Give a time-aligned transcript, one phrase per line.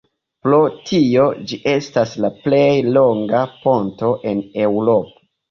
[0.45, 0.59] Pro
[0.91, 2.65] tio ĝi estas la plej
[2.97, 5.15] longa ponto en Eŭropo.